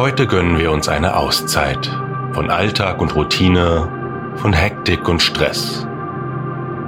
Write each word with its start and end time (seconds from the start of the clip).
Heute 0.00 0.26
gönnen 0.26 0.58
wir 0.58 0.72
uns 0.72 0.88
eine 0.88 1.14
Auszeit 1.14 1.94
von 2.32 2.48
Alltag 2.48 3.02
und 3.02 3.14
Routine, 3.14 4.32
von 4.36 4.54
Hektik 4.54 5.06
und 5.06 5.20
Stress. 5.20 5.86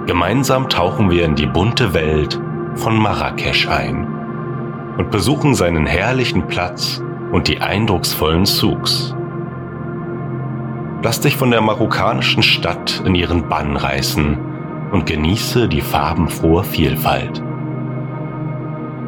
Gemeinsam 0.07 0.71
tauchen 0.71 1.11
wir 1.11 1.27
in 1.27 1.35
die 1.35 1.45
bunte 1.45 1.93
Welt 1.93 2.41
von 2.75 2.97
Marrakesch 2.97 3.69
ein 3.69 4.07
und 4.97 5.11
besuchen 5.11 5.55
seinen 5.55 5.85
herrlichen 5.85 6.49
Platz 6.49 7.03
und 7.33 7.49
die 7.49 7.61
eindrucksvollen 7.61 8.47
Souks. 8.47 9.15
Lass 11.03 11.21
dich 11.21 11.37
von 11.37 11.51
der 11.51 11.61
marokkanischen 11.61 12.43
Stadt 12.43 13.03
in 13.05 13.15
ihren 13.15 13.47
Bann 13.47 13.77
reißen 13.77 14.39
und 14.91 15.05
genieße 15.05 15.69
die 15.69 15.83
farbenfrohe 15.83 16.65
Vielfalt. 16.65 17.43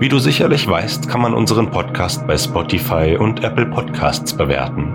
Wie 0.05 0.11
du 0.11 0.19
sicherlich 0.19 0.69
weißt, 0.69 1.09
kann 1.09 1.23
man 1.23 1.33
unseren 1.33 1.71
Podcast 1.71 2.27
bei 2.27 2.37
Spotify 2.37 3.17
und 3.19 3.43
Apple 3.43 3.65
Podcasts 3.65 4.35
bewerten. 4.35 4.95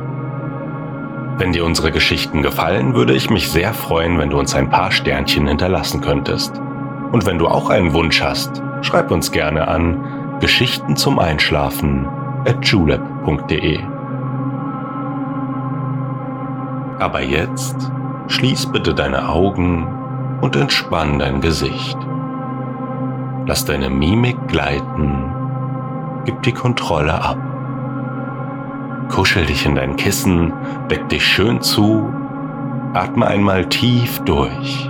Wenn 1.40 1.52
dir 1.52 1.66
unsere 1.66 1.92
Geschichten 1.92 2.44
gefallen, 2.44 2.94
würde 2.94 3.16
ich 3.16 3.32
mich 3.32 3.50
sehr 3.50 3.74
freuen, 3.74 4.20
wenn 4.20 4.30
du 4.30 4.38
uns 4.38 4.54
ein 4.54 4.70
paar 4.70 4.92
Sternchen 4.92 5.48
hinterlassen 5.48 6.02
könntest. 6.02 6.62
Und 7.12 7.26
wenn 7.26 7.40
du 7.40 7.48
auch 7.48 7.72
einen 7.72 7.94
Wunsch 7.94 8.22
hast, 8.22 8.62
schreib 8.84 9.10
uns 9.10 9.32
gerne 9.32 9.68
an 9.68 10.38
Geschichten 10.42 10.96
zum 10.96 11.18
Einschlafen 11.18 12.08
at 12.46 12.64
julep.de. 12.64 13.80
Aber 17.00 17.24
jetzt 17.24 17.92
schließ 18.28 18.68
bitte 18.68 18.94
deine 18.94 19.28
Augen 19.28 19.88
und 20.42 20.56
entspann 20.56 21.18
dein 21.18 21.42
Gesicht. 21.42 21.98
Lass 23.50 23.66
deine 23.66 23.90
Mimik 23.90 24.38
gleiten. 24.48 25.34
Gib 26.24 26.44
die 26.44 26.52
Kontrolle 26.52 27.20
ab. 27.20 27.40
Kuschel 29.10 29.48
dich 29.48 29.66
in 29.66 29.74
dein 29.74 29.96
Kissen, 29.96 30.54
deck 30.92 31.10
dich 31.10 31.26
schön 31.26 31.60
zu, 31.60 32.14
atme 32.94 33.26
einmal 33.26 33.66
tief 33.66 34.20
durch. 34.20 34.88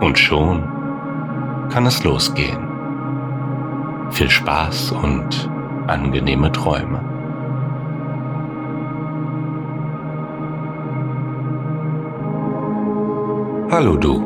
Und 0.00 0.18
schon 0.18 0.62
kann 1.68 1.84
es 1.84 2.02
losgehen. 2.02 2.66
Viel 4.12 4.30
Spaß 4.30 4.92
und 4.92 5.50
angenehme 5.88 6.50
Träume. 6.52 7.09
Hallo 13.70 13.96
du. 13.96 14.16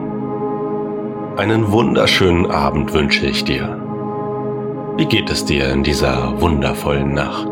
Einen 1.37 1.71
wunderschönen 1.71 2.51
Abend 2.51 2.95
wünsche 2.95 3.27
ich 3.27 3.45
dir. 3.45 3.79
Wie 4.97 5.05
geht 5.05 5.29
es 5.29 5.45
dir 5.45 5.71
in 5.71 5.83
dieser 5.83 6.41
wundervollen 6.41 7.13
Nacht? 7.13 7.51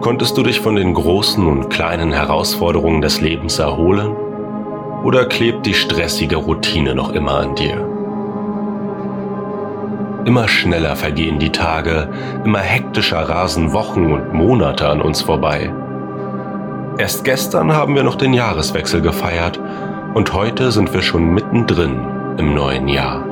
Konntest 0.00 0.36
du 0.36 0.42
dich 0.42 0.58
von 0.58 0.74
den 0.74 0.92
großen 0.92 1.46
und 1.46 1.70
kleinen 1.70 2.10
Herausforderungen 2.10 3.00
des 3.00 3.20
Lebens 3.20 3.60
erholen? 3.60 4.16
Oder 5.04 5.26
klebt 5.26 5.66
die 5.66 5.74
stressige 5.74 6.34
Routine 6.34 6.96
noch 6.96 7.12
immer 7.12 7.38
an 7.38 7.54
dir? 7.54 7.88
Immer 10.24 10.48
schneller 10.48 10.96
vergehen 10.96 11.38
die 11.38 11.52
Tage, 11.52 12.10
immer 12.44 12.58
hektischer 12.58 13.20
rasen 13.20 13.72
Wochen 13.72 14.10
und 14.10 14.34
Monate 14.34 14.88
an 14.88 15.00
uns 15.00 15.22
vorbei. 15.22 15.72
Erst 16.96 17.24
gestern 17.24 17.72
haben 17.72 17.96
wir 17.96 18.04
noch 18.04 18.14
den 18.14 18.32
Jahreswechsel 18.32 19.00
gefeiert 19.00 19.58
und 20.14 20.32
heute 20.32 20.70
sind 20.70 20.94
wir 20.94 21.02
schon 21.02 21.34
mittendrin 21.34 21.98
im 22.38 22.54
neuen 22.54 22.86
Jahr. 22.86 23.24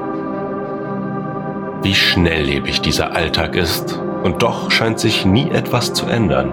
Wie 1.80 1.94
schnelllebig 1.94 2.80
dieser 2.80 3.14
Alltag 3.14 3.54
ist 3.54 4.00
und 4.24 4.42
doch 4.42 4.72
scheint 4.72 4.98
sich 4.98 5.24
nie 5.24 5.48
etwas 5.50 5.92
zu 5.92 6.06
ändern. 6.06 6.52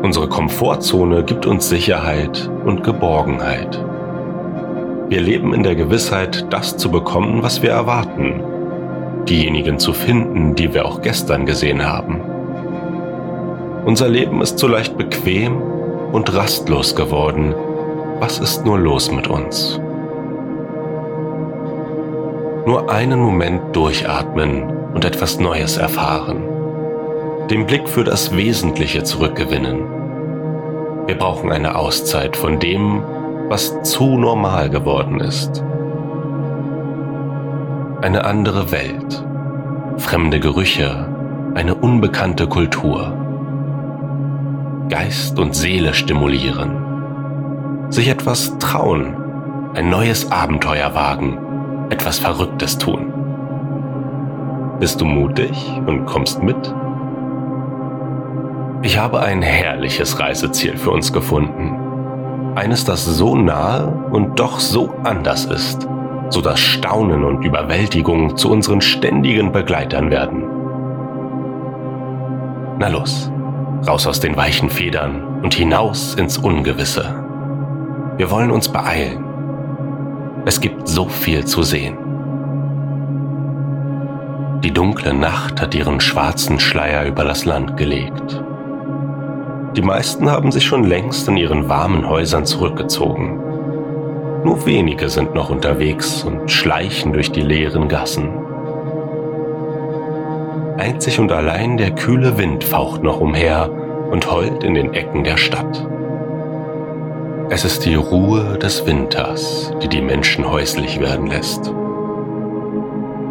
Unsere 0.00 0.28
Komfortzone 0.28 1.24
gibt 1.24 1.44
uns 1.46 1.68
Sicherheit 1.68 2.48
und 2.64 2.84
Geborgenheit. 2.84 3.84
Wir 5.08 5.20
leben 5.20 5.52
in 5.52 5.64
der 5.64 5.74
Gewissheit, 5.74 6.46
das 6.50 6.76
zu 6.76 6.92
bekommen, 6.92 7.42
was 7.42 7.62
wir 7.62 7.70
erwarten, 7.70 8.44
diejenigen 9.28 9.80
zu 9.80 9.92
finden, 9.92 10.54
die 10.54 10.72
wir 10.72 10.86
auch 10.86 11.02
gestern 11.02 11.46
gesehen 11.46 11.84
haben. 11.84 12.20
Unser 13.84 14.08
Leben 14.08 14.40
ist 14.40 14.58
so 14.60 14.68
leicht 14.68 14.96
bequem 14.96 15.60
und 16.12 16.34
rastlos 16.34 16.94
geworden. 16.94 17.54
Was 18.18 18.38
ist 18.38 18.64
nur 18.64 18.78
los 18.78 19.10
mit 19.10 19.28
uns? 19.28 19.80
Nur 22.66 22.90
einen 22.90 23.20
Moment 23.20 23.74
durchatmen 23.74 24.64
und 24.94 25.04
etwas 25.04 25.40
Neues 25.40 25.76
erfahren. 25.76 26.42
Den 27.48 27.66
Blick 27.66 27.88
für 27.88 28.04
das 28.04 28.36
Wesentliche 28.36 29.02
zurückgewinnen. 29.02 29.82
Wir 31.06 31.16
brauchen 31.16 31.50
eine 31.50 31.74
Auszeit 31.74 32.36
von 32.36 32.58
dem, 32.58 33.02
was 33.48 33.82
zu 33.82 34.16
normal 34.16 34.70
geworden 34.70 35.18
ist. 35.20 35.64
Eine 38.02 38.24
andere 38.24 38.70
Welt, 38.70 39.24
fremde 39.96 40.38
Gerüche, 40.38 41.08
eine 41.54 41.74
unbekannte 41.74 42.46
Kultur. 42.46 43.19
Geist 44.90 45.38
und 45.38 45.54
Seele 45.54 45.94
stimulieren. 45.94 47.86
Sich 47.90 48.08
etwas 48.08 48.58
trauen, 48.58 49.14
ein 49.74 49.88
neues 49.88 50.32
Abenteuer 50.32 50.94
wagen, 50.94 51.38
etwas 51.90 52.18
Verrücktes 52.18 52.76
tun. 52.76 53.12
Bist 54.80 55.00
du 55.00 55.04
mutig 55.04 55.80
und 55.86 56.06
kommst 56.06 56.42
mit? 56.42 56.74
Ich 58.82 58.98
habe 58.98 59.20
ein 59.20 59.42
herrliches 59.42 60.18
Reiseziel 60.18 60.76
für 60.76 60.90
uns 60.90 61.12
gefunden. 61.12 62.52
Eines, 62.56 62.84
das 62.84 63.04
so 63.04 63.36
nahe 63.36 63.86
und 64.10 64.40
doch 64.40 64.58
so 64.58 64.92
anders 65.04 65.44
ist, 65.44 65.86
so 66.30 66.40
dass 66.40 66.58
Staunen 66.58 67.22
und 67.22 67.44
Überwältigung 67.44 68.36
zu 68.36 68.50
unseren 68.50 68.80
ständigen 68.80 69.52
Begleitern 69.52 70.10
werden. 70.10 70.44
Na 72.78 72.88
los, 72.88 73.29
raus 73.86 74.06
aus 74.06 74.20
den 74.20 74.36
weichen 74.36 74.70
Federn 74.70 75.40
und 75.42 75.54
hinaus 75.54 76.14
ins 76.14 76.38
Ungewisse. 76.38 77.24
Wir 78.16 78.30
wollen 78.30 78.50
uns 78.50 78.68
beeilen. 78.68 79.24
Es 80.44 80.60
gibt 80.60 80.88
so 80.88 81.08
viel 81.08 81.44
zu 81.44 81.62
sehen. 81.62 81.96
Die 84.62 84.72
dunkle 84.72 85.14
Nacht 85.14 85.60
hat 85.60 85.74
ihren 85.74 86.00
schwarzen 86.00 86.60
Schleier 86.60 87.06
über 87.06 87.24
das 87.24 87.46
Land 87.46 87.78
gelegt. 87.78 88.42
Die 89.76 89.82
meisten 89.82 90.30
haben 90.30 90.52
sich 90.52 90.66
schon 90.66 90.84
längst 90.84 91.28
in 91.28 91.36
ihren 91.36 91.68
warmen 91.68 92.08
Häusern 92.08 92.44
zurückgezogen. 92.44 93.38
Nur 94.44 94.66
wenige 94.66 95.08
sind 95.08 95.34
noch 95.34 95.48
unterwegs 95.48 96.24
und 96.24 96.50
schleichen 96.50 97.12
durch 97.12 97.30
die 97.30 97.42
leeren 97.42 97.88
Gassen. 97.88 98.28
Einzig 100.76 101.20
und 101.20 101.30
allein 101.30 101.76
der 101.76 101.92
kühle 101.92 102.36
Wind 102.38 102.64
faucht 102.64 103.02
noch 103.02 103.20
umher 103.20 103.70
und 104.10 104.30
heult 104.30 104.64
in 104.64 104.74
den 104.74 104.92
Ecken 104.94 105.24
der 105.24 105.36
Stadt. 105.36 105.86
Es 107.48 107.64
ist 107.64 107.84
die 107.84 107.96
Ruhe 107.96 108.58
des 108.58 108.86
Winters, 108.86 109.72
die 109.82 109.88
die 109.88 110.02
Menschen 110.02 110.48
häuslich 110.48 111.00
werden 111.00 111.26
lässt. 111.26 111.74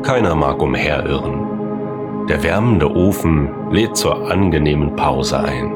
Keiner 0.03 0.35
mag 0.35 0.61
umherirren. 0.61 2.27
Der 2.27 2.43
wärmende 2.43 2.93
Ofen 2.93 3.49
lädt 3.71 3.95
zur 3.95 4.29
angenehmen 4.29 4.95
Pause 4.95 5.39
ein. 5.39 5.73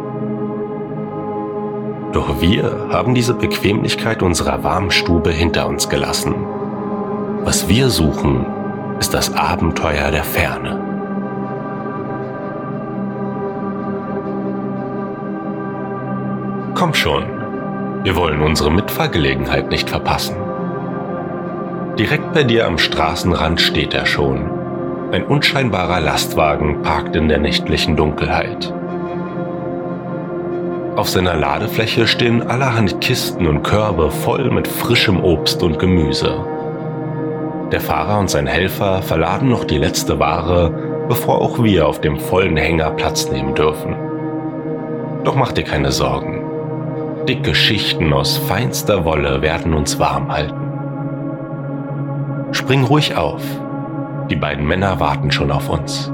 Doch 2.11 2.41
wir 2.41 2.89
haben 2.91 3.15
diese 3.15 3.33
Bequemlichkeit 3.33 4.21
unserer 4.21 4.63
Warmstube 4.63 5.31
hinter 5.31 5.67
uns 5.67 5.89
gelassen. 5.89 6.35
Was 7.44 7.67
wir 7.67 7.89
suchen, 7.89 8.45
ist 8.99 9.13
das 9.13 9.33
Abenteuer 9.33 10.11
der 10.11 10.23
Ferne. 10.23 10.93
Komm 16.75 16.95
schon, 16.95 17.23
wir 18.03 18.15
wollen 18.15 18.41
unsere 18.41 18.71
Mitfahrgelegenheit 18.71 19.69
nicht 19.69 19.89
verpassen. 19.89 20.35
Direkt 21.99 22.33
bei 22.33 22.43
dir 22.43 22.65
am 22.65 22.79
Straßenrand 22.79 23.61
steht 23.61 23.93
er 23.93 24.07
schon. 24.07 24.49
Ein 25.11 25.23
unscheinbarer 25.23 26.01
Lastwagen 26.01 26.81
parkt 26.81 27.15
in 27.15 27.29
der 27.29 27.37
nächtlichen 27.37 27.95
Dunkelheit. 27.95 28.73
Auf 30.95 31.09
seiner 31.09 31.35
Ladefläche 31.35 32.07
stehen 32.07 32.41
allerhand 32.41 32.99
Kisten 33.01 33.45
und 33.45 33.61
Körbe 33.61 34.09
voll 34.09 34.49
mit 34.49 34.67
frischem 34.67 35.23
Obst 35.23 35.61
und 35.61 35.77
Gemüse. 35.77 36.43
Der 37.71 37.81
Fahrer 37.81 38.19
und 38.19 38.31
sein 38.31 38.47
Helfer 38.47 39.03
verladen 39.03 39.49
noch 39.49 39.65
die 39.65 39.77
letzte 39.77 40.17
Ware, 40.17 40.71
bevor 41.07 41.39
auch 41.39 41.63
wir 41.63 41.87
auf 41.87 42.01
dem 42.01 42.19
vollen 42.19 42.57
Hänger 42.57 42.89
Platz 42.91 43.29
nehmen 43.29 43.53
dürfen. 43.53 43.95
Doch 45.23 45.35
mach 45.35 45.51
dir 45.51 45.63
keine 45.63 45.91
Sorgen. 45.91 46.32
Dicke 47.27 47.55
Schichten 47.55 48.11
aus 48.11 48.37
feinster 48.37 49.05
Wolle 49.05 49.41
werden 49.41 49.73
uns 49.73 49.97
warm 49.97 50.29
halten. 50.29 50.59
Spring 52.51 52.83
ruhig 52.83 53.15
auf. 53.15 53.41
Die 54.29 54.35
beiden 54.35 54.67
Männer 54.67 54.99
warten 54.99 55.31
schon 55.31 55.49
auf 55.49 55.69
uns. 55.69 56.11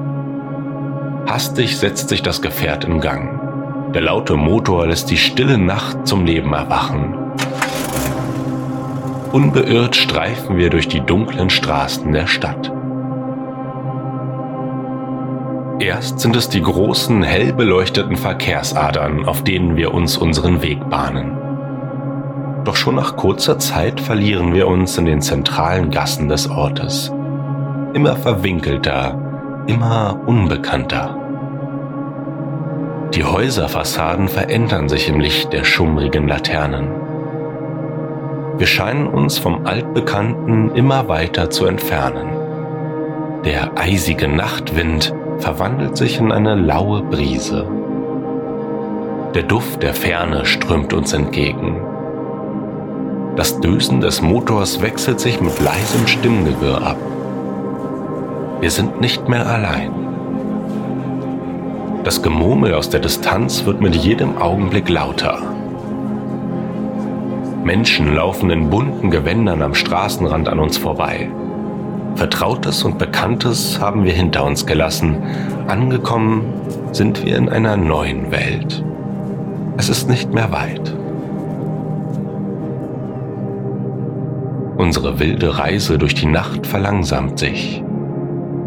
Hastig 1.27 1.77
setzt 1.77 2.09
sich 2.09 2.21
das 2.21 2.43
Gefährt 2.43 2.85
in 2.85 3.01
Gang. 3.01 3.91
Der 3.93 4.03
laute 4.03 4.35
Motor 4.35 4.85
lässt 4.85 5.09
die 5.09 5.17
stille 5.17 5.57
Nacht 5.57 6.07
zum 6.07 6.25
Leben 6.25 6.53
erwachen. 6.53 7.15
Unbeirrt 9.31 9.95
streifen 9.95 10.57
wir 10.57 10.69
durch 10.69 10.87
die 10.87 11.01
dunklen 11.01 11.49
Straßen 11.49 12.11
der 12.11 12.27
Stadt. 12.27 12.71
Erst 15.79 16.19
sind 16.19 16.35
es 16.35 16.49
die 16.49 16.61
großen, 16.61 17.23
hell 17.23 17.53
beleuchteten 17.53 18.17
Verkehrsadern, 18.17 19.25
auf 19.25 19.45
denen 19.45 19.77
wir 19.77 19.93
uns 19.93 20.17
unseren 20.17 20.61
Weg 20.61 20.89
bahnen. 20.89 21.37
Doch 22.65 22.75
schon 22.75 22.95
nach 22.95 23.15
kurzer 23.15 23.59
Zeit 23.59 24.01
verlieren 24.01 24.53
wir 24.53 24.67
uns 24.67 24.97
in 24.97 25.05
den 25.05 25.21
zentralen 25.21 25.89
Gassen 25.89 26.27
des 26.27 26.49
Ortes. 26.49 27.13
Immer 27.93 28.17
verwinkelter, 28.17 29.63
immer 29.67 30.19
unbekannter. 30.25 31.15
Die 33.13 33.23
Häuserfassaden 33.23 34.27
verändern 34.27 34.89
sich 34.89 35.07
im 35.07 35.21
Licht 35.21 35.53
der 35.53 35.63
schummrigen 35.63 36.27
Laternen. 36.27 36.89
Wir 38.57 38.67
scheinen 38.67 39.07
uns 39.07 39.37
vom 39.37 39.65
Altbekannten 39.65 40.75
immer 40.75 41.07
weiter 41.07 41.49
zu 41.49 41.65
entfernen. 41.65 42.27
Der 43.45 43.77
eisige 43.77 44.27
Nachtwind 44.27 45.13
verwandelt 45.39 45.97
sich 45.97 46.19
in 46.19 46.31
eine 46.31 46.55
laue 46.55 47.01
Brise. 47.01 47.67
Der 49.33 49.43
Duft 49.43 49.83
der 49.83 49.93
Ferne 49.93 50.45
strömt 50.45 50.93
uns 50.93 51.13
entgegen. 51.13 51.81
Das 53.35 53.59
Dösen 53.59 54.01
des 54.01 54.21
Motors 54.21 54.81
wechselt 54.81 55.19
sich 55.19 55.39
mit 55.39 55.59
leisem 55.61 56.07
Stimmgewirr 56.07 56.81
ab. 56.81 56.97
Wir 58.59 58.71
sind 58.71 58.99
nicht 58.99 59.29
mehr 59.29 59.47
allein. 59.47 59.91
Das 62.03 62.21
Gemurmel 62.21 62.73
aus 62.73 62.89
der 62.89 62.99
Distanz 62.99 63.65
wird 63.65 63.81
mit 63.81 63.95
jedem 63.95 64.37
Augenblick 64.37 64.89
lauter. 64.89 65.39
Menschen 67.63 68.15
laufen 68.15 68.49
in 68.49 68.69
bunten 68.69 69.11
Gewändern 69.11 69.61
am 69.61 69.75
Straßenrand 69.75 70.49
an 70.49 70.59
uns 70.59 70.77
vorbei. 70.77 71.29
Vertrautes 72.19 72.83
und 72.83 72.97
Bekanntes 72.97 73.79
haben 73.79 74.03
wir 74.03 74.11
hinter 74.11 74.43
uns 74.43 74.65
gelassen. 74.65 75.23
Angekommen 75.67 76.43
sind 76.91 77.23
wir 77.23 77.37
in 77.37 77.47
einer 77.47 77.77
neuen 77.77 78.29
Welt. 78.29 78.83
Es 79.77 79.87
ist 79.87 80.09
nicht 80.09 80.33
mehr 80.33 80.51
weit. 80.51 80.93
Unsere 84.75 85.17
wilde 85.19 85.57
Reise 85.57 85.97
durch 85.97 86.13
die 86.13 86.25
Nacht 86.25 86.67
verlangsamt 86.67 87.39
sich. 87.39 87.81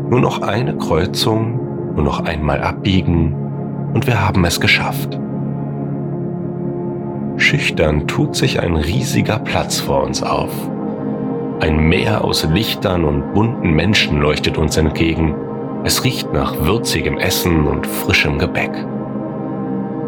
Nur 0.08 0.20
noch 0.20 0.40
eine 0.40 0.78
Kreuzung 0.78 1.60
nur 1.94 2.04
noch 2.04 2.24
einmal 2.24 2.62
abbiegen 2.62 3.34
und 3.92 4.06
wir 4.06 4.26
haben 4.26 4.46
es 4.46 4.62
geschafft. 4.62 5.20
Schüchtern 7.36 8.06
tut 8.06 8.34
sich 8.34 8.60
ein 8.60 8.76
riesiger 8.76 9.38
Platz 9.38 9.78
vor 9.78 10.04
uns 10.04 10.22
auf. 10.22 10.70
Ein 11.62 11.88
Meer 11.88 12.24
aus 12.24 12.42
Lichtern 12.42 13.04
und 13.04 13.34
bunten 13.34 13.70
Menschen 13.70 14.20
leuchtet 14.20 14.58
uns 14.58 14.76
entgegen. 14.76 15.36
Es 15.84 16.02
riecht 16.02 16.32
nach 16.32 16.56
würzigem 16.58 17.18
Essen 17.18 17.68
und 17.68 17.86
frischem 17.86 18.36
Gebäck. 18.36 18.72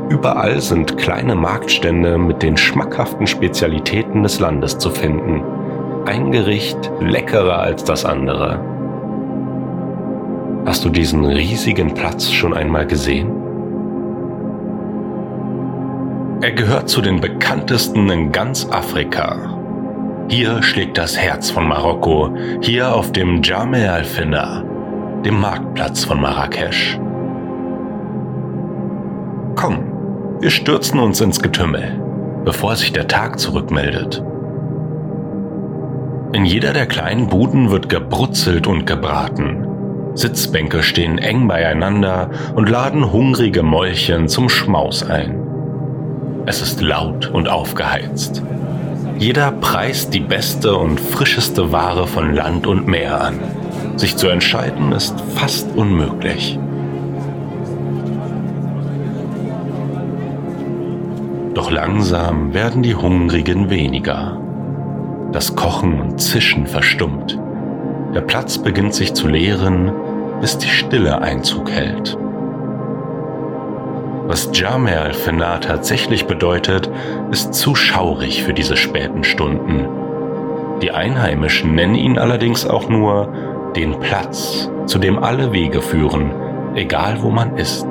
Überall 0.09 0.61
sind 0.61 0.99
kleine 0.99 1.37
Marktstände 1.37 2.19
mit 2.19 2.43
den 2.43 2.57
schmackhaften 2.57 3.29
Spezialitäten 3.29 4.25
des 4.25 4.41
Landes 4.41 4.79
zu 4.79 4.91
finden. 4.91 5.45
Ein 6.07 6.33
Gericht 6.33 6.91
leckerer 6.99 7.61
als 7.61 7.85
das 7.85 8.05
andere. 8.05 8.59
Hast 10.67 10.85
du 10.85 10.89
diesen 10.89 11.25
riesigen 11.25 11.95
Platz 11.95 12.33
schon 12.33 12.53
einmal 12.53 12.85
gesehen? 12.85 13.31
Er 16.41 16.51
gehört 16.51 16.89
zu 16.89 17.01
den 17.01 17.21
bekanntesten 17.21 18.11
in 18.11 18.33
ganz 18.33 18.69
Afrika. 18.73 19.64
Hier 20.29 20.63
schlägt 20.63 20.97
das 20.97 21.19
Herz 21.19 21.51
von 21.51 21.69
Marokko, 21.69 22.35
hier 22.63 22.95
auf 22.95 23.13
dem 23.13 23.43
Jame 23.43 23.93
al-Fina, 23.93 24.65
dem 25.25 25.39
Marktplatz 25.39 26.05
von 26.05 26.21
Marrakesch. 26.21 26.99
Komm, 29.55 29.85
wir 30.41 30.51
stürzen 30.51 30.99
uns 30.99 31.21
ins 31.21 31.41
Getümmel, 31.41 32.01
bevor 32.45 32.75
sich 32.77 32.93
der 32.93 33.07
Tag 33.07 33.39
zurückmeldet. 33.39 34.25
In 36.33 36.47
jeder 36.47 36.73
der 36.73 36.87
kleinen 36.87 37.29
Buden 37.29 37.71
wird 37.71 37.91
gebrutzelt 37.91 38.67
und 38.67 38.87
gebraten. 38.87 39.69
Sitzbänke 40.15 40.83
stehen 40.83 41.19
eng 41.19 41.49
beieinander 41.49 42.31
und 42.57 42.69
laden 42.69 43.13
hungrige 43.13 43.63
Mäulchen 43.63 44.29
zum 44.29 44.49
Schmaus 44.49 45.09
ein. 45.09 45.39
Es 46.47 46.63
ist 46.63 46.81
laut 46.81 47.31
und 47.31 47.49
aufgeheizt. 47.49 48.43
Jeder 49.19 49.53
preist 49.53 50.13
die 50.13 50.21
beste 50.21 50.77
und 50.77 50.99
frischeste 50.99 51.71
Ware 51.71 52.07
von 52.07 52.35
Land 52.35 52.67
und 52.67 52.89
Meer 52.89 53.21
an. 53.21 53.39
Sich 53.97 54.17
zu 54.17 54.29
entscheiden 54.29 54.93
ist 54.93 55.21
fast 55.35 55.75
unmöglich. 55.77 56.59
Doch 61.55 61.71
langsam 61.71 62.53
werden 62.53 62.83
die 62.83 62.97
Hungrigen 62.97 63.71
weniger. 63.71 64.41
Das 65.33 65.55
Kochen 65.55 66.01
und 66.01 66.21
Zischen 66.21 66.67
verstummt. 66.67 67.39
Der 68.15 68.21
Platz 68.21 68.59
beginnt 68.59 68.95
sich 68.95 69.15
zu 69.15 69.29
leeren, 69.29 69.93
bis 70.41 70.59
die 70.59 70.69
Stille 70.69 71.23
Einzug 71.23 71.71
hält. 71.71 72.19
Was 74.27 74.49
Jamel 74.55 74.95
al-Fena 74.95 75.59
tatsächlich 75.59 76.27
bedeutet, 76.27 76.91
ist 77.31 77.53
zu 77.53 77.75
schaurig 77.75 78.43
für 78.43 78.55
diese 78.55 78.77
späten 78.77 79.23
Stunden. 79.23 79.87
Die 80.81 80.93
Einheimischen 80.93 81.75
nennen 81.75 81.95
ihn 81.95 82.19
allerdings 82.19 82.67
auch 82.67 82.89
nur 82.89 83.29
den 83.77 84.01
Platz, 84.01 84.71
zu 84.87 84.99
dem 84.99 85.23
alle 85.23 85.53
Wege 85.53 85.83
führen, 85.83 86.33
egal 86.75 87.19
wo 87.21 87.29
man 87.29 87.57
ist. 87.59 87.87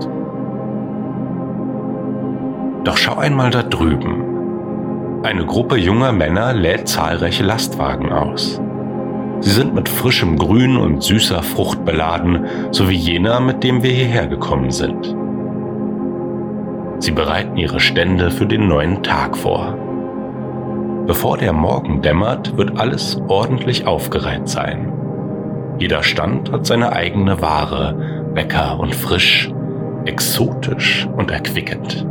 Doch 2.83 2.97
schau 2.97 3.17
einmal 3.17 3.51
da 3.51 3.61
drüben. 3.61 5.21
Eine 5.23 5.45
Gruppe 5.45 5.77
junger 5.77 6.13
Männer 6.13 6.51
lädt 6.53 6.87
zahlreiche 6.87 7.43
Lastwagen 7.43 8.11
aus. 8.11 8.59
Sie 9.39 9.51
sind 9.51 9.75
mit 9.75 9.87
frischem 9.87 10.37
Grün 10.37 10.77
und 10.77 11.03
süßer 11.03 11.43
Frucht 11.43 11.85
beladen, 11.85 12.45
so 12.71 12.89
wie 12.89 12.95
jener, 12.95 13.39
mit 13.39 13.63
dem 13.63 13.83
wir 13.83 13.91
hierher 13.91 14.25
gekommen 14.25 14.71
sind. 14.71 15.15
Sie 17.03 17.12
bereiten 17.12 17.57
ihre 17.57 17.81
Stände 17.81 18.31
für 18.31 18.45
den 18.45 18.69
neuen 18.69 19.03
Tag 19.03 19.36
vor. 19.36 19.77
Bevor 21.05 21.38
der 21.38 21.51
Morgen 21.51 22.01
dämmert, 22.01 22.55
wird 22.55 22.79
alles 22.79 23.22
ordentlich 23.27 23.86
aufgereiht 23.86 24.48
sein. 24.48 24.93
Jeder 25.79 26.01
Stand 26.01 26.53
hat 26.53 26.65
seine 26.65 26.93
eigene 26.93 27.41
Ware, 27.41 28.31
lecker 28.33 28.79
und 28.79 28.95
frisch, 28.95 29.51
exotisch 30.05 31.05
und 31.17 31.29
erquickend. 31.29 32.07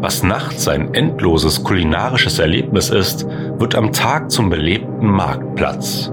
Was 0.00 0.24
nachts 0.24 0.66
ein 0.66 0.94
endloses 0.94 1.62
kulinarisches 1.62 2.40
Erlebnis 2.40 2.90
ist, 2.90 3.24
wird 3.56 3.76
am 3.76 3.92
Tag 3.92 4.32
zum 4.32 4.50
belebten 4.50 5.08
Marktplatz. 5.08 6.12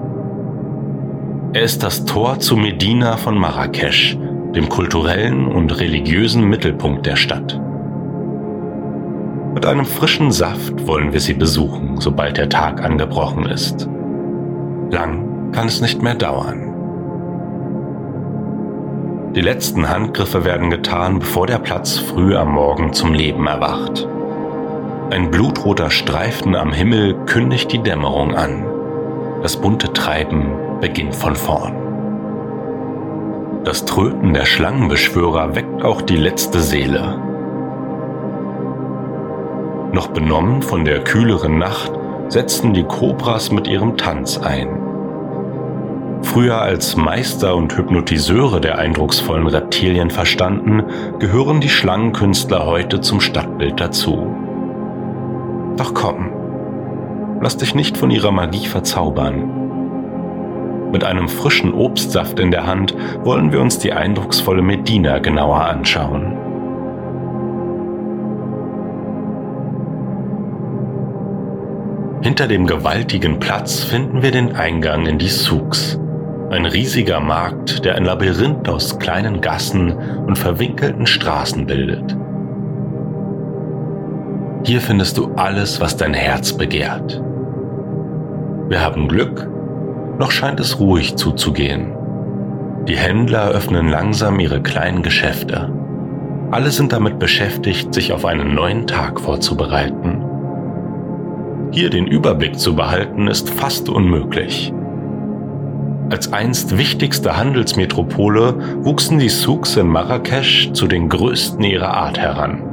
Er 1.54 1.64
ist 1.64 1.82
das 1.82 2.06
Tor 2.06 2.38
zu 2.38 2.56
Medina 2.56 3.18
von 3.18 3.36
Marrakesch, 3.36 4.16
dem 4.56 4.70
kulturellen 4.70 5.48
und 5.48 5.80
religiösen 5.80 6.44
Mittelpunkt 6.44 7.06
der 7.06 7.16
Stadt. 7.16 7.60
Mit 9.54 9.66
einem 9.66 9.86
frischen 9.86 10.32
Saft 10.32 10.88
wollen 10.88 11.14
wir 11.14 11.20
sie 11.20 11.34
besuchen, 11.34 12.00
sobald 12.00 12.38
der 12.38 12.50
Tag 12.50 12.84
angebrochen 12.84 13.46
ist. 13.46 13.90
Lang 14.92 15.52
kann 15.52 15.68
es 15.68 15.82
nicht 15.82 16.02
mehr 16.02 16.16
dauern. 16.16 16.68
Die 19.36 19.42
letzten 19.42 19.90
Handgriffe 19.90 20.46
werden 20.46 20.70
getan, 20.70 21.20
bevor 21.20 21.48
der 21.48 21.60
Platz 21.60 21.98
früh 21.98 22.36
am 22.36 22.54
Morgen 22.54 22.94
zum 22.94 23.14
Leben 23.14 23.48
erwacht. 23.48 24.08
Ein 25.10 25.32
blutroter 25.32 25.90
Streifen 25.90 26.56
am 26.56 26.72
Himmel 26.72 27.16
kündigt 27.26 27.72
die 27.72 27.82
Dämmerung 27.82 28.36
an. 28.36 28.66
Das 29.42 29.58
bunte 29.58 29.94
Treiben 29.94 30.52
beginnt 30.82 31.16
von 31.16 31.36
vorn. 31.36 31.87
Das 33.68 33.84
Tröten 33.84 34.34
der 34.34 34.46
Schlangenbeschwörer 34.46 35.54
weckt 35.54 35.84
auch 35.84 36.02
die 36.02 36.16
letzte 36.16 36.62
Seele. 36.62 37.20
Noch 39.92 40.08
benommen 40.08 40.62
von 40.62 40.86
der 40.86 41.04
kühleren 41.04 41.58
Nacht 41.58 41.92
setzten 42.30 42.74
die 42.74 42.86
Kobras 42.86 43.52
mit 43.52 43.68
ihrem 43.68 43.98
Tanz 43.98 44.38
ein. 44.38 44.70
Früher 46.22 46.62
als 46.62 46.96
Meister 46.96 47.58
und 47.58 47.78
Hypnotiseure 47.78 48.62
der 48.62 48.78
eindrucksvollen 48.78 49.48
Reptilien 49.48 50.12
verstanden, 50.12 50.84
gehören 51.20 51.60
die 51.60 51.68
Schlangenkünstler 51.68 52.66
heute 52.66 53.02
zum 53.02 53.20
Stadtbild 53.20 53.82
dazu. 53.82 54.34
Doch 55.76 55.94
komm, 55.94 56.30
lass 57.42 57.58
dich 57.58 57.76
nicht 57.76 57.98
von 57.98 58.12
ihrer 58.12 58.32
Magie 58.32 58.66
verzaubern. 58.66 59.57
Mit 60.92 61.04
einem 61.04 61.28
frischen 61.28 61.74
Obstsaft 61.74 62.40
in 62.40 62.52
der 62.52 62.66
Hand 62.66 62.96
wollen 63.24 63.52
wir 63.52 63.60
uns 63.60 63.78
die 63.80 63.92
eindrucksvolle 63.92 64.62
Medina 64.62 65.20
genauer 65.20 65.66
anschauen. 65.66 66.38
Hinter 72.22 72.48
dem 72.48 72.66
gewaltigen 72.68 73.40
Platz 73.40 73.84
finden 73.84 74.22
wir 74.22 74.32
den 74.32 74.56
Eingang 74.56 75.06
in 75.06 75.18
die 75.18 75.28
Souks, 75.28 76.00
ein 76.50 76.66
riesiger 76.66 77.20
Markt, 77.20 77.86
der 77.86 77.96
ein 77.96 78.06
Labyrinth 78.06 78.68
aus 78.70 78.98
kleinen 78.98 79.42
Gassen 79.42 79.94
und 79.94 80.38
verwinkelten 80.38 81.06
Straßen 81.06 81.66
bildet. 81.66 82.18
Hier 84.64 84.82
findest 84.82 85.18
du 85.18 85.34
alles, 85.36 85.80
was 85.80 85.96
dein 85.96 86.14
Herz 86.14 86.54
begehrt. 86.54 87.22
Wir 88.68 88.82
haben 88.82 89.08
Glück 89.08 89.48
noch 90.20 90.32
scheint 90.32 90.60
es 90.60 90.80
ruhig 90.80 91.16
zuzugehen. 91.16 91.94
Die 92.88 92.98
Händler 92.98 93.50
öffnen 93.50 93.90
langsam 93.90 94.40
ihre 94.40 94.62
kleinen 94.62 95.04
Geschäfte. 95.04 95.72
Alle 96.52 96.72
sind 96.72 96.94
damit 96.94 97.20
beschäftigt, 97.20 97.94
sich 97.94 98.14
auf 98.14 98.24
einen 98.24 98.56
neuen 98.56 98.88
Tag 98.88 99.20
vorzubereiten. 99.20 100.24
Hier 101.72 101.90
den 101.90 102.08
Überblick 102.08 102.58
zu 102.58 102.76
behalten, 102.76 103.28
ist 103.28 103.50
fast 103.50 103.90
unmöglich. 103.90 104.74
Als 106.10 106.32
einst 106.32 106.78
wichtigste 106.78 107.36
Handelsmetropole 107.36 108.56
wuchsen 108.86 109.20
die 109.20 109.28
Souks 109.28 109.76
in 109.76 109.88
Marrakesch 109.88 110.72
zu 110.72 110.88
den 110.88 111.10
größten 111.10 111.62
ihrer 111.66 111.94
Art 111.94 112.18
heran. 112.18 112.67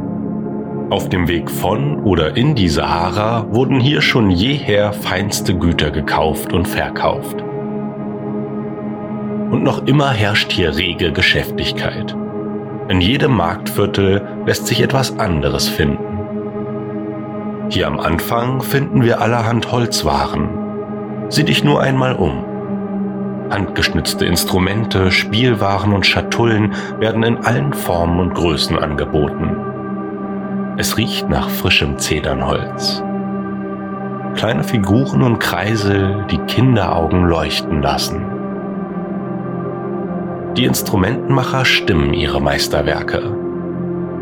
Auf 0.91 1.09
dem 1.09 1.29
Weg 1.29 1.51
von 1.51 2.05
oder 2.05 2.37
in 2.37 2.55
die 2.55 2.69
Sahara 2.69 3.47
wurden 3.51 3.81
hier 3.81 4.03
schon 4.03 4.31
jeher 4.31 4.93
feinste 4.93 5.57
Güter 5.57 5.91
gekauft 5.91 6.53
und 6.53 6.69
verkauft. 6.69 7.43
Und 9.51 9.63
noch 9.63 9.87
immer 9.87 10.11
herrscht 10.11 10.53
hier 10.53 10.77
rege 10.77 11.11
Geschäftigkeit. 11.11 12.15
In 12.89 13.01
jedem 13.01 13.35
Marktviertel 13.35 14.23
lässt 14.45 14.67
sich 14.67 14.83
etwas 14.83 15.19
anderes 15.19 15.69
finden. 15.69 16.19
Hier 17.71 17.87
am 17.87 17.99
Anfang 17.99 18.61
finden 18.61 19.03
wir 19.03 19.23
allerhand 19.23 19.73
Holzwaren. 19.73 20.51
Sieh 21.31 21.45
dich 21.45 21.65
nur 21.65 21.81
einmal 21.81 22.15
um. 22.15 22.45
Handgeschnitzte 23.49 24.27
Instrumente, 24.27 25.11
Spielwaren 25.11 25.95
und 25.95 26.05
Schatullen 26.05 26.75
werden 26.99 27.23
in 27.23 27.39
allen 27.39 27.73
Formen 27.73 28.21
und 28.21 28.35
Größen 28.35 28.79
angeboten. 28.79 29.74
Es 30.77 30.97
riecht 30.97 31.29
nach 31.29 31.49
frischem 31.49 31.99
Zedernholz. 31.99 33.01
Kleine 34.35 34.65
Figuren 34.65 35.23
und 35.23 35.39
Kreise, 35.39 36.27
die 36.31 36.39
Kinderaugen 36.39 37.27
leuchten 37.27 37.81
lassen. 37.81 38.25
Die 40.57 40.65
Instrumentenmacher 40.65 41.65
stimmen 41.65 42.13
ihre 42.13 42.41
Meisterwerke. 42.41 43.23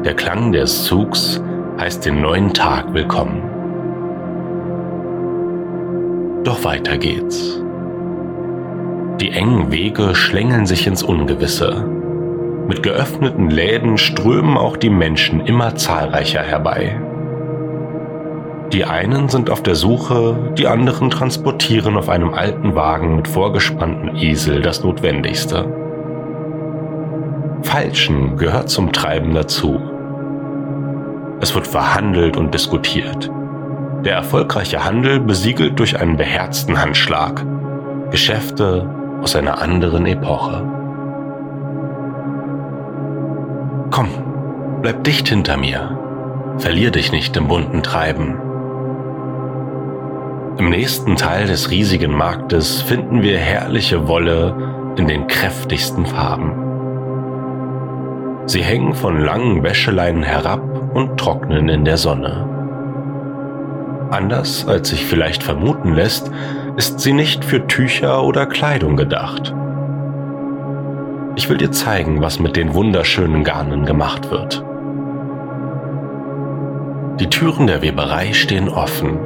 Der 0.04 0.14
Klang 0.14 0.52
des 0.52 0.84
Zugs 0.84 1.42
heißt 1.80 2.04
den 2.04 2.20
neuen 2.20 2.52
Tag 2.52 2.92
willkommen. 2.92 3.42
Doch 6.44 6.64
weiter 6.64 6.98
geht's. 6.98 7.62
Die 9.20 9.30
engen 9.30 9.72
Wege 9.72 10.14
schlängeln 10.14 10.66
sich 10.66 10.86
ins 10.86 11.02
Ungewisse. 11.02 12.01
Mit 12.68 12.82
geöffneten 12.82 13.50
Läden 13.50 13.98
strömen 13.98 14.56
auch 14.56 14.76
die 14.76 14.90
Menschen 14.90 15.40
immer 15.40 15.74
zahlreicher 15.74 16.42
herbei. 16.42 17.00
Die 18.72 18.84
einen 18.84 19.28
sind 19.28 19.50
auf 19.50 19.62
der 19.62 19.74
Suche, 19.74 20.54
die 20.56 20.66
anderen 20.66 21.10
transportieren 21.10 21.98
auf 21.98 22.08
einem 22.08 22.32
alten 22.32 22.74
Wagen 22.74 23.16
mit 23.16 23.28
vorgespannten 23.28 24.16
Esel 24.16 24.62
das 24.62 24.82
Notwendigste. 24.82 25.66
Falschen 27.62 28.38
gehört 28.38 28.70
zum 28.70 28.92
Treiben 28.92 29.34
dazu. 29.34 29.78
Es 31.40 31.54
wird 31.54 31.66
verhandelt 31.66 32.36
und 32.36 32.54
diskutiert. 32.54 33.30
Der 34.04 34.14
erfolgreiche 34.14 34.84
Handel 34.84 35.20
besiegelt 35.20 35.78
durch 35.78 36.00
einen 36.00 36.16
beherzten 36.16 36.80
Handschlag. 36.80 37.44
Geschäfte 38.10 38.88
aus 39.20 39.36
einer 39.36 39.60
anderen 39.60 40.06
Epoche. 40.06 40.71
Bleib 44.82 45.04
dicht 45.04 45.28
hinter 45.28 45.56
mir. 45.56 45.96
Verlier 46.58 46.90
dich 46.90 47.12
nicht 47.12 47.36
im 47.36 47.46
bunten 47.46 47.82
Treiben. 47.84 48.36
Im 50.58 50.68
nächsten 50.68 51.16
Teil 51.16 51.46
des 51.46 51.70
riesigen 51.70 52.12
Marktes 52.12 52.82
finden 52.82 53.22
wir 53.22 53.38
herrliche 53.38 54.06
Wolle 54.08 54.54
in 54.96 55.06
den 55.06 55.28
kräftigsten 55.28 56.04
Farben. 56.04 56.52
Sie 58.46 58.62
hängen 58.62 58.92
von 58.94 59.20
langen 59.20 59.62
Wäscheleinen 59.62 60.24
herab 60.24 60.62
und 60.94 61.16
trocknen 61.16 61.68
in 61.68 61.84
der 61.84 61.96
Sonne. 61.96 62.48
Anders 64.10 64.68
als 64.68 64.90
sich 64.90 65.06
vielleicht 65.06 65.42
vermuten 65.42 65.94
lässt, 65.94 66.30
ist 66.76 67.00
sie 67.00 67.12
nicht 67.12 67.44
für 67.44 67.66
Tücher 67.66 68.24
oder 68.24 68.46
Kleidung 68.46 68.96
gedacht. 68.96 69.54
Ich 71.36 71.48
will 71.48 71.56
dir 71.56 71.70
zeigen, 71.70 72.20
was 72.20 72.40
mit 72.40 72.56
den 72.56 72.74
wunderschönen 72.74 73.42
Garnen 73.42 73.86
gemacht 73.86 74.30
wird. 74.30 74.62
Die 77.20 77.28
Türen 77.28 77.66
der 77.66 77.82
Weberei 77.82 78.32
stehen 78.32 78.68
offen. 78.68 79.18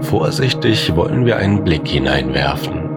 Vorsichtig 0.00 0.94
wollen 0.96 1.26
wir 1.26 1.36
einen 1.36 1.64
Blick 1.64 1.86
hineinwerfen. 1.88 2.88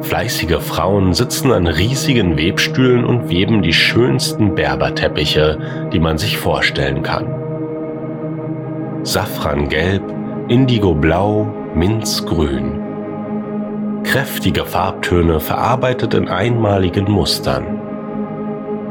Fleißige 0.00 0.60
Frauen 0.60 1.14
sitzen 1.14 1.52
an 1.52 1.66
riesigen 1.66 2.36
Webstühlen 2.36 3.04
und 3.04 3.28
weben 3.28 3.62
die 3.62 3.72
schönsten 3.72 4.54
Berberteppiche, 4.54 5.88
die 5.92 6.00
man 6.00 6.18
sich 6.18 6.36
vorstellen 6.36 7.02
kann. 7.02 7.26
Safrangelb, 9.04 10.02
Indigoblau, 10.48 11.46
Minzgrün 11.74 12.82
kräftige 14.12 14.66
Farbtöne 14.66 15.40
verarbeitet 15.40 16.12
in 16.12 16.28
einmaligen 16.28 17.10
Mustern. 17.10 17.80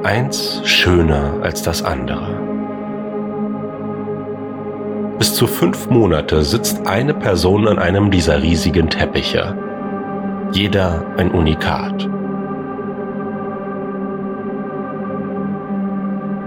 Eins 0.03 0.61
schöner 0.65 1.35
als 1.43 1.61
das 1.61 1.83
andere. 1.83 2.40
Bis 5.21 5.35
zu 5.35 5.45
fünf 5.45 5.87
Monate 5.87 6.43
sitzt 6.43 6.87
eine 6.87 7.13
Person 7.13 7.67
an 7.67 7.77
einem 7.77 8.09
dieser 8.09 8.41
riesigen 8.41 8.89
Teppiche. 8.89 9.55
Jeder 10.51 11.05
ein 11.15 11.29
Unikat. 11.29 12.09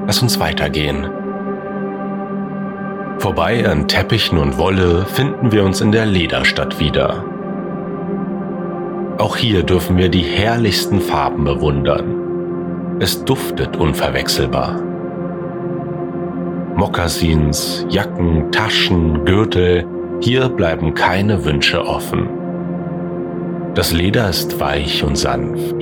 Lass 0.08 0.20
uns 0.22 0.40
weitergehen. 0.40 1.06
Vorbei 3.18 3.64
an 3.64 3.86
Teppichen 3.86 4.38
und 4.38 4.58
Wolle 4.58 5.06
finden 5.06 5.52
wir 5.52 5.62
uns 5.62 5.80
in 5.80 5.92
der 5.92 6.06
Lederstadt 6.06 6.80
wieder. 6.80 7.22
Auch 9.18 9.36
hier 9.36 9.62
dürfen 9.62 9.98
wir 9.98 10.08
die 10.08 10.24
herrlichsten 10.24 11.00
Farben 11.00 11.44
bewundern. 11.44 12.96
Es 12.98 13.24
duftet 13.24 13.76
unverwechselbar. 13.76 14.93
Mokassins, 16.76 17.86
Jacken, 17.88 18.50
Taschen, 18.50 19.24
Gürtel, 19.24 19.86
hier 20.20 20.48
bleiben 20.48 20.94
keine 20.94 21.44
Wünsche 21.44 21.86
offen. 21.86 22.28
Das 23.74 23.92
Leder 23.92 24.28
ist 24.28 24.58
weich 24.58 25.04
und 25.04 25.16
sanft. 25.16 25.76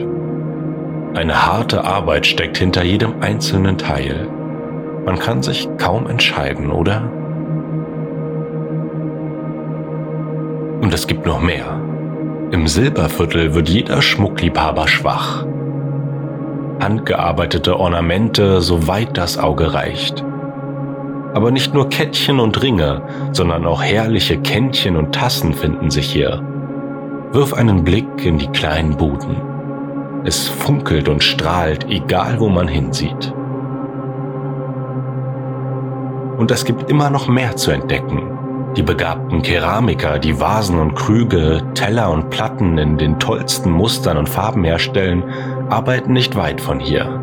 Eine 1.14 1.46
harte 1.46 1.84
Arbeit 1.84 2.26
steckt 2.26 2.58
hinter 2.58 2.82
jedem 2.82 3.20
einzelnen 3.20 3.78
Teil. 3.78 4.28
Man 5.06 5.18
kann 5.18 5.42
sich 5.42 5.68
kaum 5.78 6.06
entscheiden, 6.06 6.70
oder? 6.70 7.10
Und 10.82 10.92
es 10.92 11.06
gibt 11.06 11.24
noch 11.24 11.40
mehr. 11.40 11.80
Im 12.50 12.66
Silberviertel 12.66 13.54
wird 13.54 13.70
jeder 13.70 14.02
Schmuckliebhaber 14.02 14.88
schwach. 14.88 15.46
Handgearbeitete 16.80 17.78
Ornamente, 17.78 18.60
soweit 18.60 19.16
das 19.16 19.38
Auge 19.38 19.72
reicht. 19.72 20.22
Aber 21.34 21.50
nicht 21.50 21.72
nur 21.72 21.88
Kettchen 21.88 22.40
und 22.40 22.62
Ringe, 22.62 23.02
sondern 23.32 23.66
auch 23.66 23.82
herrliche 23.82 24.38
Kännchen 24.38 24.96
und 24.96 25.14
Tassen 25.14 25.54
finden 25.54 25.90
sich 25.90 26.10
hier. 26.10 26.42
Wirf 27.32 27.54
einen 27.54 27.84
Blick 27.84 28.24
in 28.24 28.38
die 28.38 28.48
kleinen 28.48 28.96
Buden. 28.96 29.36
Es 30.24 30.48
funkelt 30.48 31.08
und 31.08 31.22
strahlt, 31.22 31.86
egal 31.88 32.38
wo 32.38 32.48
man 32.48 32.68
hinsieht. 32.68 33.32
Und 36.36 36.50
es 36.50 36.64
gibt 36.64 36.90
immer 36.90 37.08
noch 37.08 37.28
mehr 37.28 37.56
zu 37.56 37.70
entdecken. 37.70 38.22
Die 38.76 38.82
begabten 38.82 39.42
Keramiker, 39.42 40.18
die 40.18 40.40
Vasen 40.40 40.78
und 40.78 40.94
Krüge, 40.94 41.62
Teller 41.74 42.10
und 42.10 42.30
Platten 42.30 42.78
in 42.78 42.98
den 42.98 43.18
tollsten 43.18 43.70
Mustern 43.70 44.16
und 44.16 44.28
Farben 44.28 44.64
herstellen, 44.64 45.24
arbeiten 45.68 46.12
nicht 46.12 46.36
weit 46.36 46.60
von 46.60 46.80
hier. 46.80 47.21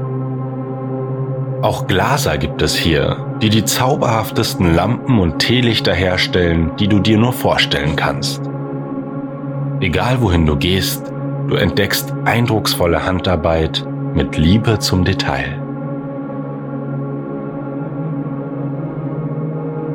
Auch 1.62 1.88
Glaser 1.88 2.38
gibt 2.38 2.62
es 2.62 2.74
hier, 2.74 3.18
die 3.42 3.50
die 3.50 3.66
zauberhaftesten 3.66 4.74
Lampen 4.76 5.20
und 5.20 5.40
Teelichter 5.40 5.94
herstellen, 5.94 6.72
die 6.80 6.88
du 6.88 7.00
dir 7.00 7.18
nur 7.18 7.34
vorstellen 7.34 7.98
kannst. 7.98 8.42
Egal 9.82 10.22
wohin 10.22 10.46
du 10.46 10.56
gehst, 10.56 11.12
du 11.50 11.56
entdeckst 11.56 12.14
eindrucksvolle 12.24 13.06
Handarbeit 13.06 13.86
mit 14.14 14.38
Liebe 14.38 14.80
zum 14.80 15.04
Detail. 15.04 15.62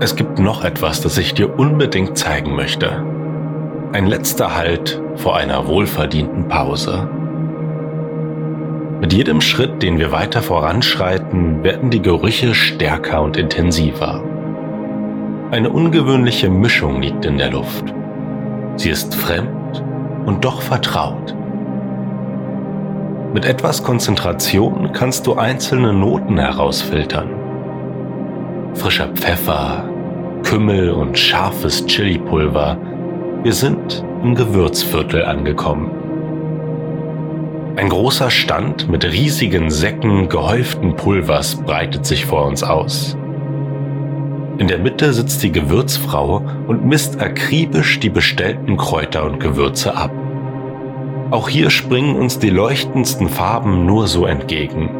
Es 0.00 0.16
gibt 0.16 0.38
noch 0.38 0.64
etwas, 0.64 1.00
das 1.00 1.16
ich 1.16 1.33
dir 1.33 1.59
unbedingt 1.59 2.18
zeigen 2.18 2.54
möchte. 2.56 3.02
Ein 3.92 4.06
letzter 4.06 4.54
Halt 4.54 5.00
vor 5.16 5.37
einer 5.37 5.66
wohlverdienten 5.66 6.47
Pause. 6.49 7.09
Mit 9.00 9.12
jedem 9.12 9.40
Schritt, 9.40 9.82
den 9.82 9.98
wir 9.98 10.12
weiter 10.12 10.40
voranschreiten, 10.40 11.62
werden 11.62 11.90
die 11.90 12.00
Gerüche 12.00 12.54
stärker 12.54 13.22
und 13.22 13.36
intensiver. 13.36 14.22
Eine 15.50 15.70
ungewöhnliche 15.70 16.48
Mischung 16.48 17.02
liegt 17.02 17.24
in 17.24 17.38
der 17.38 17.50
Luft. 17.50 17.92
Sie 18.76 18.90
ist 18.90 19.14
fremd 19.14 19.82
und 20.26 20.44
doch 20.44 20.62
vertraut. 20.62 21.34
Mit 23.32 23.44
etwas 23.44 23.82
Konzentration 23.82 24.92
kannst 24.92 25.26
du 25.26 25.34
einzelne 25.34 25.92
Noten 25.92 26.38
herausfiltern. 26.38 27.28
Frischer 28.74 29.08
Pfeffer, 29.08 29.88
Kümmel 30.44 30.90
und 30.90 31.18
scharfes 31.18 31.84
Chilipulver. 31.86 32.76
Wir 33.42 33.52
sind 33.52 34.04
im 34.22 34.34
Gewürzviertel 34.34 35.24
angekommen. 35.24 36.03
Ein 37.76 37.88
großer 37.88 38.31
Stand 38.31 38.88
mit 38.88 39.04
riesigen 39.04 39.69
Säcken 39.69 40.28
gehäuften 40.28 40.95
Pulvers 40.95 41.57
breitet 41.57 42.07
sich 42.07 42.25
vor 42.25 42.47
uns 42.47 42.62
aus. 42.62 43.16
In 44.59 44.69
der 44.69 44.78
Mitte 44.78 45.12
sitzt 45.12 45.43
die 45.43 45.50
Gewürzfrau 45.50 46.45
und 46.69 46.87
misst 46.87 47.21
akribisch 47.21 47.99
die 47.99 48.11
bestellten 48.11 48.76
Kräuter 48.76 49.25
und 49.25 49.40
Gewürze 49.40 49.97
ab. 49.97 50.12
Auch 51.33 51.49
hier 51.49 51.69
springen 51.71 52.14
uns 52.14 52.38
die 52.38 52.50
leuchtendsten 52.50 53.28
Farben 53.28 53.87
nur 53.87 54.07
so 54.07 54.25
entgegen. 54.25 54.90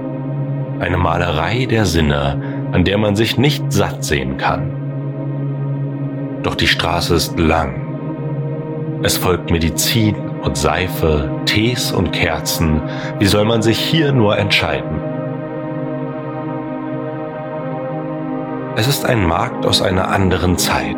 Eine 0.81 0.97
Malerei 0.97 1.67
der 1.67 1.87
Sinne, 1.87 2.43
an 2.73 2.83
der 2.83 2.99
man 2.99 3.15
sich 3.15 3.39
nicht 3.39 3.73
satt 3.73 4.03
sehen 4.03 4.37
kann. 4.37 4.73
Doch 6.43 6.57
die 6.57 6.67
Straße 6.67 7.15
ist 7.15 7.39
lang. 7.39 9.01
Es 9.05 9.17
folgt 9.17 9.53
Medizin 9.53 10.17
und 10.45 10.57
Seife, 10.57 11.31
Tees 11.47 11.91
und 11.91 12.13
Kerzen. 12.13 12.83
Wie 13.19 13.27
soll 13.27 13.47
man 13.47 13.63
sich 13.63 13.79
hier 13.79 14.13
nur 14.13 14.37
entscheiden? 14.39 15.01
Es 18.77 18.87
ist 18.87 19.07
ein 19.07 19.25
Markt 19.27 19.65
aus 19.65 19.81
einer 19.81 20.09
anderen 20.09 20.59
Zeit. 20.59 20.97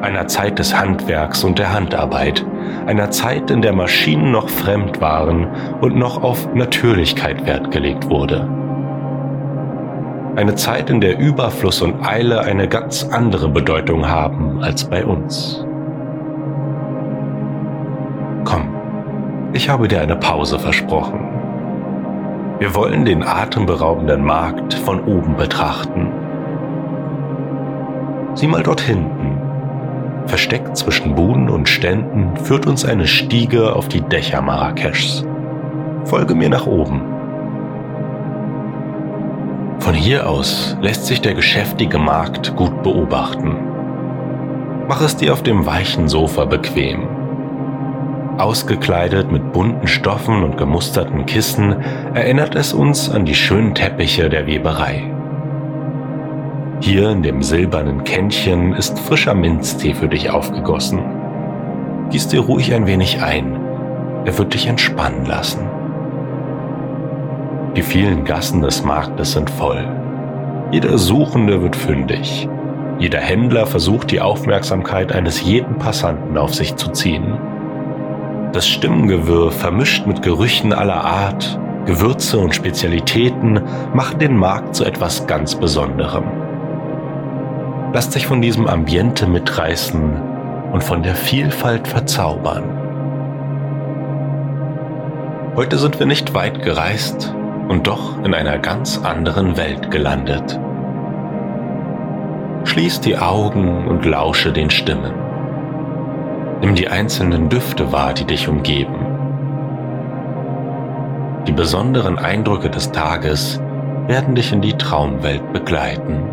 Einer 0.00 0.26
Zeit 0.26 0.58
des 0.58 0.76
Handwerks 0.76 1.44
und 1.44 1.58
der 1.58 1.72
Handarbeit, 1.72 2.44
einer 2.86 3.10
Zeit, 3.10 3.50
in 3.50 3.62
der 3.62 3.72
Maschinen 3.72 4.30
noch 4.30 4.48
fremd 4.48 5.00
waren 5.00 5.48
und 5.80 5.96
noch 5.96 6.22
auf 6.22 6.52
Natürlichkeit 6.54 7.46
Wert 7.46 7.70
gelegt 7.70 8.08
wurde. 8.08 8.48
Eine 10.34 10.54
Zeit, 10.54 10.88
in 10.88 11.00
der 11.00 11.18
Überfluss 11.18 11.82
und 11.82 12.06
Eile 12.06 12.40
eine 12.40 12.68
ganz 12.68 13.04
andere 13.04 13.48
Bedeutung 13.48 14.08
haben 14.08 14.62
als 14.62 14.84
bei 14.84 15.04
uns. 15.04 15.67
Ich 19.52 19.68
habe 19.68 19.88
dir 19.88 20.00
eine 20.00 20.16
Pause 20.16 20.58
versprochen. 20.58 21.20
Wir 22.58 22.74
wollen 22.74 23.04
den 23.04 23.22
atemberaubenden 23.22 24.22
Markt 24.22 24.74
von 24.74 25.00
oben 25.04 25.36
betrachten. 25.36 26.08
Sieh 28.34 28.46
mal 28.46 28.62
dort 28.62 28.80
hinten. 28.80 29.38
Versteckt 30.26 30.76
zwischen 30.76 31.14
Buden 31.14 31.48
und 31.48 31.68
Ständen 31.68 32.36
führt 32.36 32.66
uns 32.66 32.84
eine 32.84 33.06
Stiege 33.06 33.74
auf 33.74 33.88
die 33.88 34.02
Dächer 34.02 34.42
Marrakeschs. 34.42 35.24
Folge 36.04 36.34
mir 36.34 36.50
nach 36.50 36.66
oben. 36.66 37.00
Von 39.78 39.94
hier 39.94 40.28
aus 40.28 40.76
lässt 40.82 41.06
sich 41.06 41.22
der 41.22 41.34
geschäftige 41.34 41.98
Markt 41.98 42.54
gut 42.56 42.82
beobachten. 42.82 43.56
Mach 44.86 45.00
es 45.00 45.16
dir 45.16 45.32
auf 45.32 45.42
dem 45.42 45.64
weichen 45.64 46.08
Sofa 46.08 46.44
bequem 46.44 47.17
Ausgekleidet 48.38 49.32
mit 49.32 49.52
bunten 49.52 49.88
Stoffen 49.88 50.44
und 50.44 50.56
gemusterten 50.56 51.26
Kissen 51.26 51.74
erinnert 52.14 52.54
es 52.54 52.72
uns 52.72 53.10
an 53.10 53.24
die 53.24 53.34
schönen 53.34 53.74
Teppiche 53.74 54.28
der 54.28 54.46
Weberei. 54.46 55.12
Hier 56.78 57.10
in 57.10 57.24
dem 57.24 57.42
silbernen 57.42 58.04
Kännchen 58.04 58.74
ist 58.74 58.96
frischer 59.00 59.34
Minztee 59.34 59.92
für 59.92 60.06
dich 60.06 60.30
aufgegossen. 60.30 61.00
Gieß 62.10 62.28
dir 62.28 62.40
ruhig 62.40 62.72
ein 62.72 62.86
wenig 62.86 63.20
ein, 63.20 63.58
er 64.24 64.38
wird 64.38 64.54
dich 64.54 64.68
entspannen 64.68 65.26
lassen. 65.26 65.66
Die 67.74 67.82
vielen 67.82 68.24
Gassen 68.24 68.62
des 68.62 68.84
Marktes 68.84 69.32
sind 69.32 69.50
voll. 69.50 69.84
Jeder 70.70 70.96
Suchende 70.96 71.60
wird 71.60 71.74
fündig. 71.74 72.48
Jeder 73.00 73.18
Händler 73.18 73.66
versucht 73.66 74.12
die 74.12 74.20
Aufmerksamkeit 74.20 75.10
eines 75.10 75.42
jeden 75.42 75.78
Passanten 75.78 76.38
auf 76.38 76.54
sich 76.54 76.76
zu 76.76 76.92
ziehen. 76.92 77.47
Das 78.52 78.66
Stimmengewirr, 78.66 79.52
vermischt 79.52 80.06
mit 80.06 80.22
Gerüchen 80.22 80.72
aller 80.72 81.04
Art, 81.04 81.60
Gewürze 81.84 82.38
und 82.38 82.54
Spezialitäten, 82.54 83.60
machen 83.92 84.18
den 84.18 84.36
Markt 84.36 84.74
zu 84.74 84.84
etwas 84.84 85.26
ganz 85.26 85.54
Besonderem. 85.54 86.24
Lass 87.92 88.08
dich 88.08 88.26
von 88.26 88.40
diesem 88.40 88.66
Ambiente 88.66 89.26
mitreißen 89.26 90.22
und 90.72 90.82
von 90.82 91.02
der 91.02 91.14
Vielfalt 91.14 91.88
verzaubern. 91.88 92.64
Heute 95.54 95.76
sind 95.76 95.98
wir 95.98 96.06
nicht 96.06 96.32
weit 96.32 96.62
gereist 96.62 97.34
und 97.68 97.86
doch 97.86 98.22
in 98.24 98.32
einer 98.32 98.58
ganz 98.58 98.98
anderen 99.04 99.58
Welt 99.58 99.90
gelandet. 99.90 100.58
Schließ 102.64 103.00
die 103.00 103.18
Augen 103.18 103.86
und 103.86 104.06
lausche 104.06 104.52
den 104.52 104.70
Stimmen. 104.70 105.27
Nimm 106.60 106.74
die 106.74 106.88
einzelnen 106.88 107.48
Düfte 107.48 107.92
wahr, 107.92 108.14
die 108.14 108.24
dich 108.24 108.48
umgeben. 108.48 109.06
Die 111.46 111.52
besonderen 111.52 112.18
Eindrücke 112.18 112.68
des 112.68 112.90
Tages 112.92 113.60
werden 114.06 114.34
dich 114.34 114.52
in 114.52 114.60
die 114.60 114.72
Traumwelt 114.72 115.52
begleiten. 115.52 116.24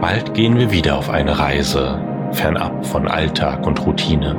Bald 0.00 0.32
gehen 0.34 0.58
wir 0.58 0.70
wieder 0.70 0.96
auf 0.96 1.10
eine 1.10 1.38
Reise, 1.38 2.00
fernab 2.32 2.86
von 2.86 3.08
Alltag 3.08 3.66
und 3.66 3.84
Routine. 3.84 4.36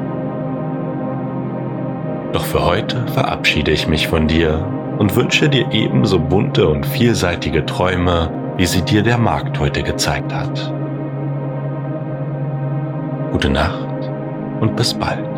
Doch 2.32 2.46
für 2.46 2.66
heute 2.66 3.06
verabschiede 3.08 3.72
ich 3.72 3.88
mich 3.88 4.08
von 4.08 4.28
dir 4.28 4.66
und 4.98 5.16
wünsche 5.16 5.50
dir 5.50 5.72
ebenso 5.72 6.20
bunte 6.20 6.68
und 6.68 6.86
vielseitige 6.86 7.66
Träume, 7.66 8.32
wie 8.58 8.66
sie 8.66 8.82
dir 8.84 9.04
der 9.04 9.18
Markt 9.18 9.60
heute 9.60 9.84
gezeigt 9.84 10.34
hat. 10.34 10.74
Gute 13.32 13.50
Nacht 13.50 14.10
und 14.60 14.76
bis 14.76 14.94
bald. 14.94 15.31